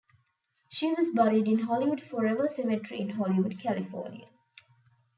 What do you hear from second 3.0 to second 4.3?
in Hollywood, California.